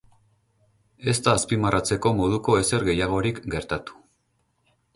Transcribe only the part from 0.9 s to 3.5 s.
Ez da azpimarratzeko moduko ezer gehiagorik